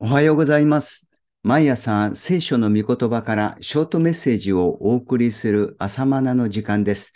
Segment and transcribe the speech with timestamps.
[0.00, 1.10] おはようございます。
[1.42, 7.14] 毎朝聖書の御言葉からショートメッセージをお送りする朝マナの時間です。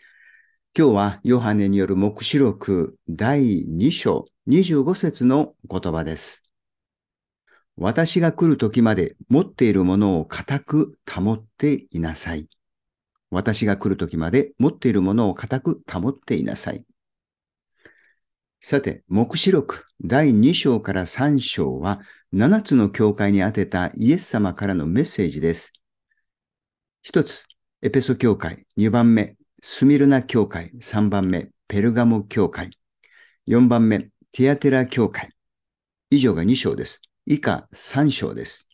[0.76, 6.50] 今日はヨハネによる目視録第2章25節の言葉です。
[7.76, 12.48] 私が来る時まで持っているものを固く保っていなさい。
[13.30, 16.84] 私が来る時まで持っているものを固く保っていなさい。
[18.72, 22.00] さて、目視録第2章から3章は
[22.32, 25.74] 7つの教会に宛てたイエス様からのメッセージです。
[27.02, 27.44] 一つ、
[27.82, 28.64] エペソ教会。
[28.78, 30.70] 2番目、スミルナ教会。
[30.80, 32.70] 3番目、ペルガモ教会。
[33.46, 35.28] 4番目、ティアテラ教会。
[36.08, 37.02] 以上が2章です。
[37.26, 38.68] 以下3章です。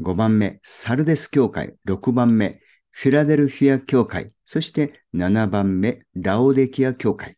[0.00, 1.76] 5番目、サルデス教会。
[1.86, 4.32] 6番目、フィラデルフィア教会。
[4.44, 7.36] そして7番目、ラオデキア教会。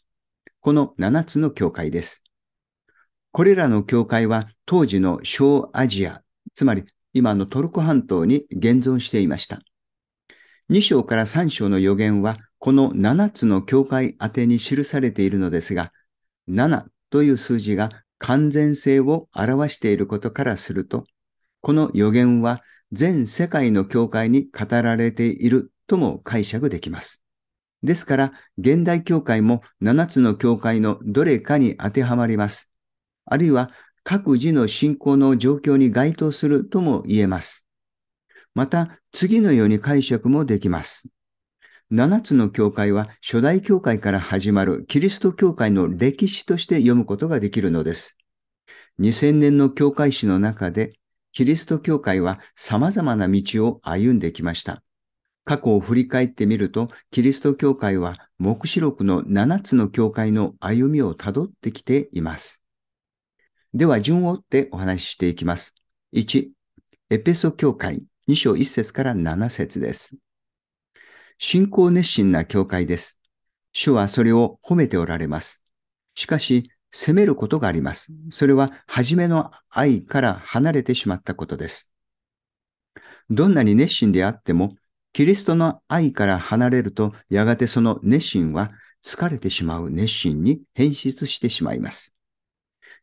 [0.62, 2.22] この7つの教会です。
[3.32, 6.22] これらの教会は当時の小アジア、
[6.54, 9.58] つまり今のトルコ半島に現存していました。
[10.70, 15.92] 2章から3章の予言はこの7つの教会宛てに記されているのですが、
[16.48, 21.02] 7という数字が完全性を表していることからすると、
[21.60, 27.21] この予言は全世界の教会に語られているとも解釈できます。
[27.82, 32.72] ですから、現代教会も7つの教会のどれかに当てはまります。
[33.24, 33.70] あるいは
[34.04, 37.66] 各自の信仰の状況に該当するとも言えます。
[38.54, 41.08] また、次のように解釈もできます。
[41.92, 48.16] 7つの教会は初代教会から始まるキリスト教会の歴史として読むことができるのです。
[49.00, 50.94] 2000年の教会史の中で、
[51.32, 54.82] キリスト教会は様々な道を歩んできました。
[55.44, 62.62] 過去を振り返ってみると、キリスト教会は目視録の7つの教会の歩みをたどってきています。
[63.74, 65.74] では、順を追ってお話ししていきます。
[66.12, 66.50] 1、
[67.10, 70.14] エペソ教会2章1節から7節です。
[71.38, 73.18] 信仰熱心な教会です。
[73.72, 75.64] 主はそれを褒めておられます。
[76.14, 78.12] しかし、責めることがあります。
[78.30, 81.90] それは、初めの愛から離れてしまったことです。
[83.30, 84.76] どんなに熱心であっても、
[85.12, 88.70] キリストの愛から離れると、やがてその熱心は
[89.04, 92.14] 疲れてしまう熱心に変質してしまいます。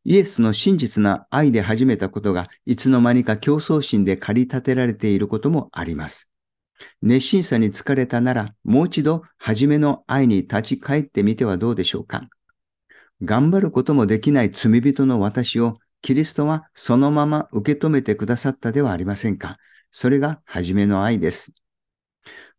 [0.05, 6.29] イエスの真実な愛で始めたことが、いつの間にか競争心で駆り立てられていることもあります。
[7.01, 12.29] 熱心さに疲れたなら、もう一度初めの愛に立ち返ってみてはどうでしょうか。
[13.21, 19.57] 頑張ることもできない罪人の私を、キリストはそのまま受け止めてくださったではありませんか。
[19.91, 21.51] それが初めの愛です。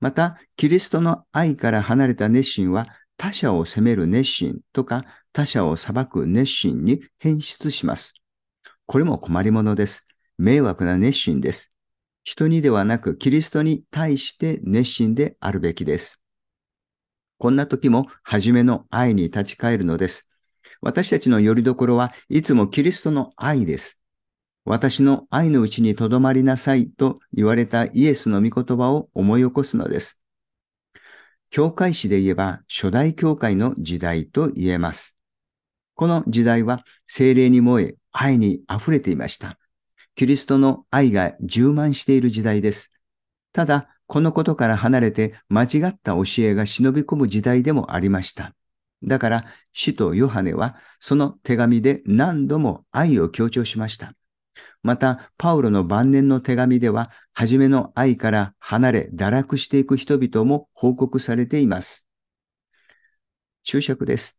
[0.00, 8.14] また、キリストの愛から離れた熱心は、他者を責める熱心とか、他者を裁く熱心に変質します。
[8.86, 10.06] これも困りものです。
[10.38, 11.72] 迷惑な熱心です。
[12.24, 16.22] 人にではなく、キリストに対して熱心であるべきです。
[17.38, 20.30] こんな時も、初めの愛に立ち返るのです。
[20.80, 23.99] 私たちの拠り所はいつもキリストの愛です。
[24.64, 30.22] 私の愛のうちにとどまりなさいと言われたイエスの御言葉を思い起こすのです。
[31.50, 35.16] 教会史で言えば初代教会の時代と言えます。
[35.94, 39.58] この時代は精霊に燃え愛に溢れていました。
[40.14, 42.92] キリストの愛が充満している時代です。
[43.52, 48.54] ただ、このことから離れて間違った教えが忍び込む時代でもありました。
[49.02, 54.14] だから、使徒ヨハネはその手紙で何度も愛を強調しました。
[54.82, 62.08] また、パウロの晩年の手紙では、初めの愛から離れ、堕落していく人々も報告されています。
[63.62, 64.38] 注釈です。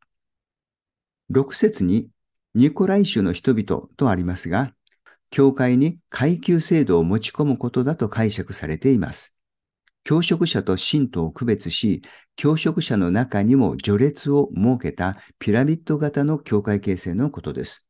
[1.32, 2.10] 6節に、
[2.56, 4.74] ニコライ州の人々とありますが、
[5.30, 9.38] 教会に階級制度を持ち込むことだと解釈されています。
[10.04, 12.02] 教職者と信徒を区別し、
[12.36, 17.88] 教職者の中にも序列を設けたピラミッド型の教会形成のことです。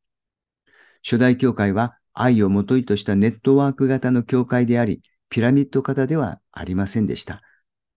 [1.02, 7.42] 初代教会は愛をもといとしたネットワーク型の教会であり、ピラミッド型ではありませんでした。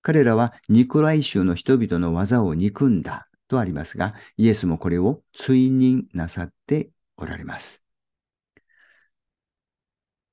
[0.01, 7.83] 彼らはニコライ州の人々の技を憎んだとありますが、イエスもこれを追認なさっておられます。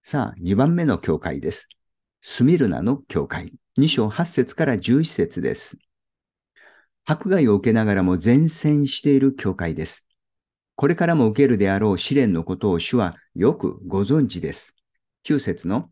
[0.04, 1.68] さあ、2番目の教会です。
[2.20, 3.52] スミルナの教会。
[3.78, 5.78] 2章8節から11節です。
[7.04, 10.06] 迫害を受けながらも前線している教会です。
[10.82, 14.74] これからも受けるであろう試練のことを主はよくご存知です。
[15.22, 15.90] 9節の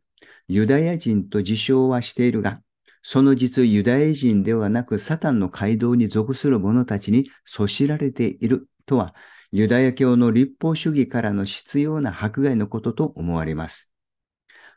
[0.49, 2.61] ユダヤ人と自称はしているが、
[3.01, 9.15] その実ユダヤ人ではなくサタンの街道に属する者たちにそしられているとは、
[9.53, 13.93] ユダヤ教の立法主義からの必要な迫害のことと思われます。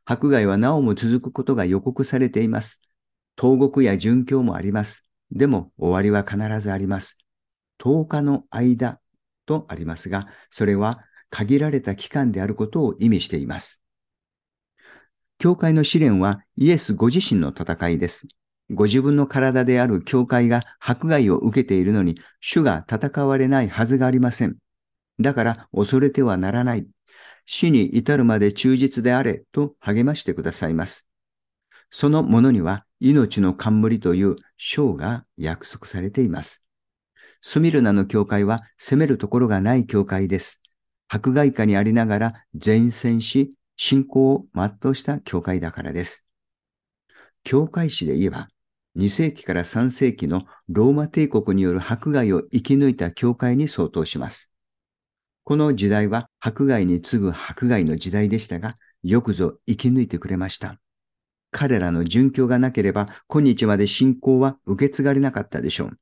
[0.06, 2.83] 迫害はなおも続くことが予告されています。
[3.36, 5.10] 投獄や殉教もあります。
[5.31, 7.18] でも終わりは必ずあります。
[7.80, 9.00] 10日の間
[9.45, 13.84] とありますが、それは限られた期間であることを意味しています。
[15.40, 18.28] 教会の試練はイエスご自身の戦いです。
[18.69, 24.56] ご自分の体である教会が迫害を受けているのに、主が戦われないはずがありません。
[25.19, 26.88] だから恐れてはならない。
[27.46, 31.07] 死に至るまで忠実であれと励ましてくださいます。
[31.92, 36.62] そのものには命の冠という章が約束されています。
[37.45, 40.62] スミルナの教会は責めるところがない教会です。
[41.10, 46.25] 迫害下にありながら前線し、信仰を全うした教会だからです。
[47.44, 48.48] 教会史で言えば、
[48.95, 54.50] 2世紀から3世紀のローマ帝国による迫害を生き抜いた教会に相当します。
[55.44, 60.78] この時代は迫害に次ぐ迫害の時代でしたが、よくぞ生き抜いてくれました。
[61.51, 66.00] 彼らの殉教がなければ、今日まで信仰は受け継がれなかったでしょう。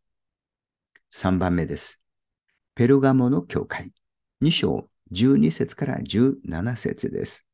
[1.14, 2.02] 3番目です。
[2.74, 3.92] ペルガモの教会。
[4.42, 7.46] 2章12節から17節です。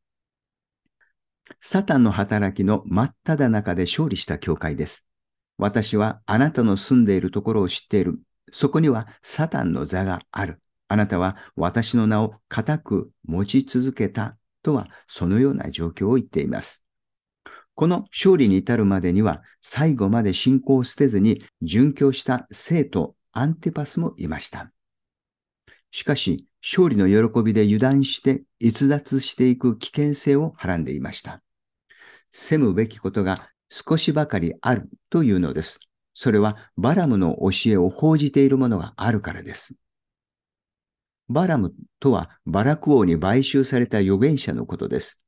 [1.59, 5.07] サタンの働きの真っ只中で勝利した教会です。
[5.57, 8.19] 私はあなたの住んでいるところを知っている。
[8.51, 10.61] そこにはサタンの座がある。
[10.87, 16.85] あなたは私の名を固く持ち続けたとはそのような状況を言っています。
[17.73, 24.71] この勝利に至るまでには最後まで信仰を捨てずに殉教した生徒アンティパスもいました。
[25.91, 31.43] しかし、勝利の喜びで油断して逸脱していく危険性をはらんでいました。
[32.31, 35.79] 責むべきことが少しばかりあるというのです。
[36.15, 39.75] それはバラムの教えを報じているものがあるからです。
[41.29, 45.21] バラムとはバラク王に買収された預言者のことです。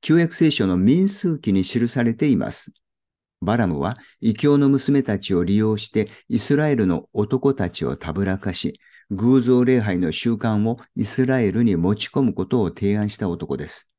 [0.00, 2.72] 旧約聖書の民数記に記されています。
[3.42, 8.80] バラムは異教の娘たちを利用してイスラエルの男たちをたぶらかし、
[9.10, 13.90] 偶像礼拝の習慣をイスラエルに持ち込むことを提案した男です。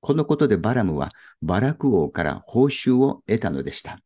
[0.00, 1.10] このことでバラムは
[1.42, 4.00] バラク王から報酬を得たのでした。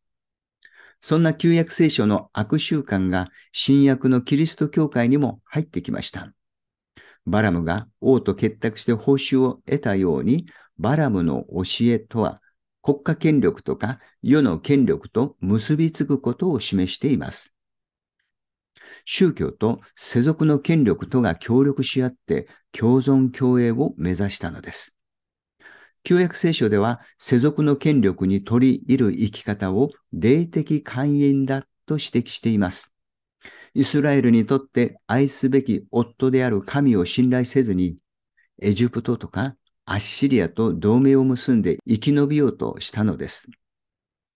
[0.99, 6.33] そんな旧約聖書の悪習慣が新約のキリスト教会にも入ってきました。
[7.25, 10.47] バラムが王と結託して報酬を得たように、
[10.77, 12.41] バラムの教えとは
[12.85, 17.55] 国家権力とか世の権力と結びつくことを示しています。
[19.05, 24.95] 宗教と世俗の権力とが協力し合って共存共栄を目指したのです。
[26.03, 32.95] 旧約聖書では世俗の権力に取り入る生き方を霊的寛因だと指摘しています。
[33.73, 37.97] イスラエルにとって愛すべき夫である神を信頼せずに、
[38.61, 39.55] エジプトとか
[39.85, 43.47] アッシリアと同盟を結んで生き延びようとしたのです。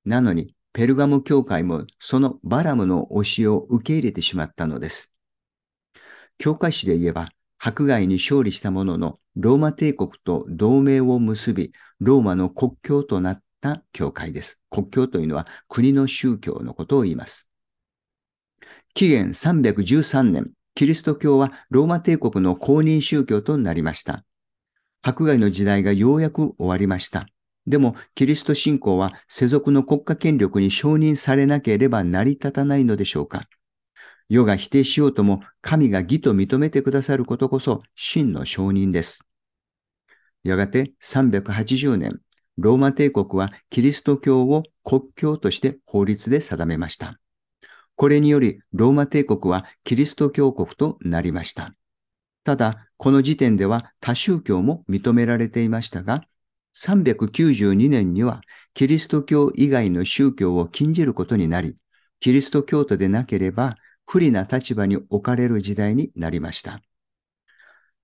[0.06, 5.12] なのに、ペルガム教会もそのバラムの教えを受け入れてしまったのです。
[6.38, 14.62] 教会史で言えば、迫害に勝利したもののローマ帝国と同盟を結び、ローマの国教となった教会です。
[14.70, 17.50] 国教というのは国の宗教のことを言います。
[18.94, 24.24] 紀元313年、キリスト教はローマ帝国の公認宗教となりました。
[25.02, 27.28] 迫害の時代がようやく終わりました。
[27.68, 33.48] でも、キリスト信仰は世俗の国家権力に承認されなければ成り立たないのでしょうか
[34.30, 39.26] 世が否定しようとも神が義と認めてくださることこそ真の承認です。
[40.44, 42.20] やがて380年、
[42.58, 47.20] ローマ帝国はキリスト教を国教として法律で定めました。
[47.96, 51.74] これによりローマ帝国はキリスト教国となりました。
[52.44, 56.24] ただ、この時点では他宗教も認められていましたが、
[56.74, 58.42] 392年には
[58.74, 61.76] キリスト教以外の宗教を禁じることになり、
[62.20, 66.82] キリスト教徒でなければ不利な立場に置かれる時代になりました。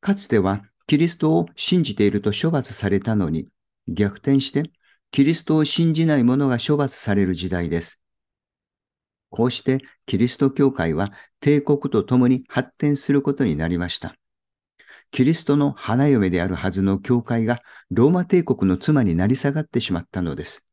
[0.01, 3.47] かつてはキリストを信じていると処罰されたのに、
[3.87, 4.71] 逆転して
[5.11, 7.99] キリストを信じない者が処罰される時代です。
[9.29, 14.15] こうしてキリスト教会は帝国と共に発展することになりました。
[15.15, 20.67] キリストの花嫁であるはずの教会がローマ帝国の妻になり下がってしまったのです。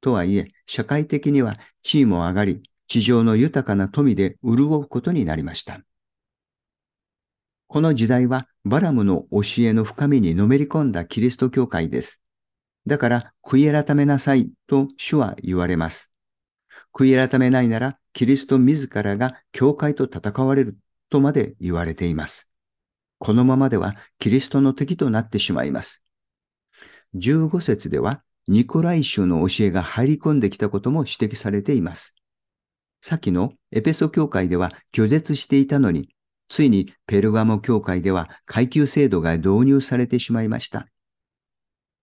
[0.00, 5.80] とはいえ、社会的には地位も上がり、地上の豊かな富で潤うことになりました。
[7.68, 12.20] この時代はバラムの教えの深みにのめり込んだキリスト教会です。
[12.84, 16.10] だから悔い改めなさいと主は言われます。
[16.92, 20.76] 悔い改めないならキリスト自らが教会と戦われる
[21.10, 22.50] とまで言われています。
[23.18, 26.04] このままではキリストの敵となってしまいます。
[27.14, 32.14] 15節では、ニコライ宗の教えが入り込んできたことも指摘されています。
[33.00, 36.08] 先のエペソ教会では拒絶していたのに、
[36.48, 40.88] ついにペルガモ教会では階級制度が導入されてしまいました。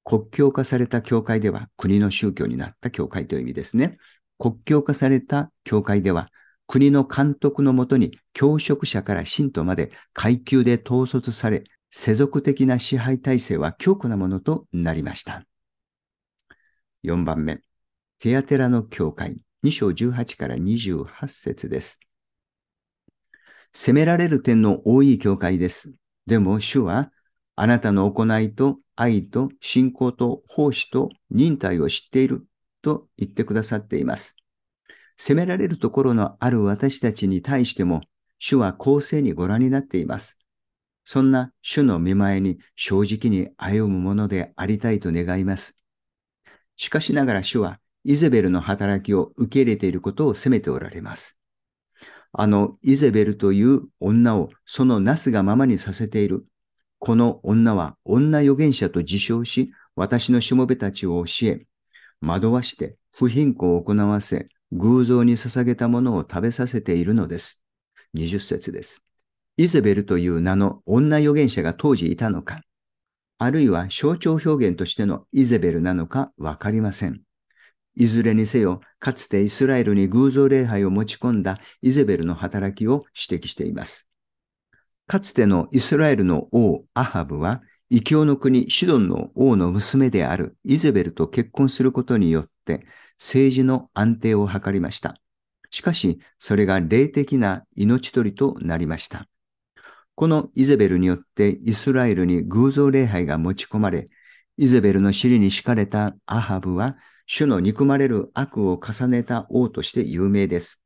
[0.03, 3.97] 国境化された教会では国の宗教になった教会という意味ですね。
[4.37, 6.29] 国境化された教会では
[6.67, 15.45] 国の監督のもとに教職者から信徒まで階級で統率され、世俗的な支配体制は強固なものとなりました。
[17.03, 17.61] 4番目、
[18.19, 21.99] テアテラの教会、2章18から28節です。
[23.73, 25.93] 責められる点の多い教会です。
[26.25, 27.11] でも主は、
[27.55, 32.45] あなたの行いと愛と信仰と奉仕と忍耐を知っている
[32.81, 34.35] と言ってくださっています。
[35.17, 38.01] 責められるところのある私たちに対しても、
[38.37, 40.37] 主は公正にご覧になっています。
[41.03, 45.77] そんな主の見前に正直に歩むものでありたいと願います。
[46.75, 51.39] しかしながら主はイゼベルの働きを受け入れていることを責めておられます。
[52.33, 56.45] あのイゼベルという女をそのなすがままにさせている。
[56.99, 61.65] この女は女預言者と自称し、私のしもべたちを教え、
[62.19, 67.63] 惑わして不貧困を行わせ、偶像に捧げたものを食べさせているのです。
[68.13, 69.01] 20節です。
[69.55, 72.61] イゼベルという名の女預言者が当時いたのか、
[73.37, 77.21] あるいは象徴表現としてのイゼベルなのかわかりません。
[77.95, 84.09] いずれにせよ、かつてイスラエルに偶像礼拝を持ち込んだイゼベルの働きを指摘しています。
[85.07, 92.85] かつてのイスラエルの王アハブは、異教の国シドンの王の娘であるイゼベルと結婚することによって、
[93.19, 95.15] 政治の安定を図りました。
[95.69, 99.27] しかし、それが霊的な命取りとなりました。
[100.15, 104.07] このイゼベルによってイスラエルに偶像礼拝が持ち込まれ、
[104.57, 110.81] イゼベルの尻に敷かれたアハブは、主の憎まれる悪を重ねた王として有名です。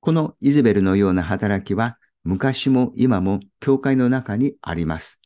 [0.00, 5.20] このイゼベルのような働きは、昔も今も教会の中にあります。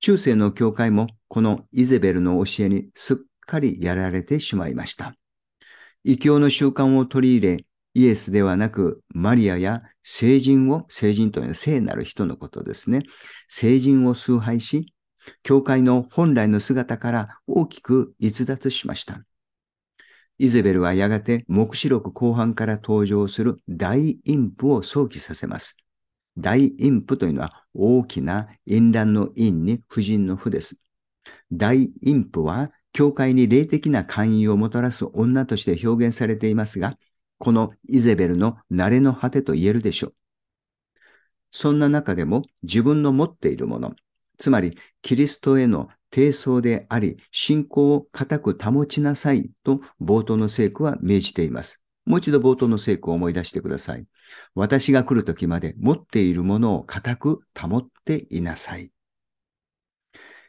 [0.00, 5.14] 中世の教会もこのイゼベルの教えにすっかりやられてしまいました。
[6.04, 13.02] 異教の習慣を取り入れ、イエスではなく、マリアや聖人を、聖人というのは聖なる人のことですね。
[13.48, 14.92] 聖人を崇拝し、
[15.42, 19.24] 教会の本来の姿から大きく逸脱しました。
[20.38, 25.76] イゼベルはやがて目視録後半から登場する大陰譜を想起させます。
[26.36, 30.80] 大陰譜というのは大きな淫乱の陰に婦人の婦です。
[31.52, 36.96] 大陰譜は教会に霊的な勧誘をもたらす女として表現されていますが、
[37.38, 40.14] このイゼベルの慣れの果てと言えるでしょう。
[41.50, 43.94] そんな中でも自分の持っているもの、
[44.38, 51.82] つまりキリストへの低層であり、信仰を固く保ちなさいと冒頭の聖句は命じています。
[52.06, 54.06] もう一度冒頭の聖句を思い出してください。
[54.54, 58.93] 私が来るときまで持っているものを固く保っていなさい。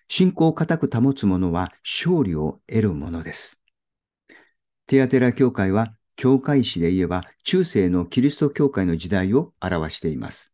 [0.08, 3.60] 信仰を固く保つ者は勝利を得るものです。
[4.88, 10.54] テアテラ教会は教会史で言えば中世のキリスト教会の時代を表しています。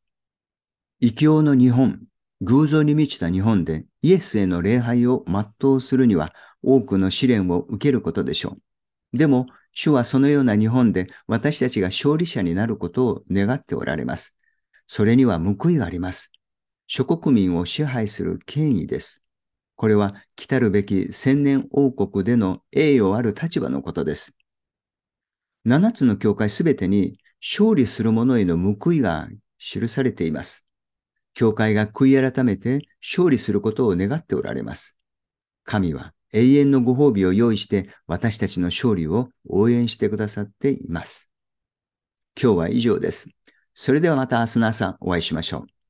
[1.00, 2.02] 異教の日本、
[2.42, 8.58] 偶像に満ちた日本でイエスへの礼拝を全うするには多くの試練を受けることでしょ
[9.14, 9.18] う。
[9.18, 14.36] でも、主はそのような日本で私たちが勝利者になることを願っておられます。
[14.88, 16.32] それには報いがあります。
[16.88, 19.24] 諸国民を支配する権威です。
[19.82, 24.38] これは来たるべき千年王国での栄誉ある立場のことです。
[25.66, 30.68] 七つの教会すべてに勝利する者への報いが記されています。
[31.34, 35.00] 教会が悔い改めて勝利することを願っておられます。
[35.64, 41.32] 神は永遠のご褒美を用意して私たちの勝利を応援してくださっています。
[42.40, 43.30] 今日は以上です。
[43.74, 45.72] それではまた明日の朝お会いしましょう。